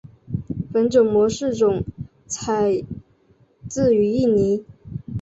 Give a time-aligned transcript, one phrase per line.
[0.73, 1.83] 本种模式种
[2.25, 2.81] 采
[3.69, 4.65] 自于印尼。